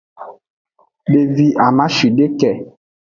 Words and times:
Devi 1.11 1.47
amashideke. 1.67 2.49